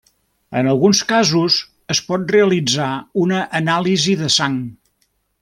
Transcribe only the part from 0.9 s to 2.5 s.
casos es pot